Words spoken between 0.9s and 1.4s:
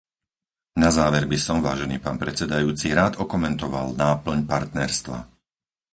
záver by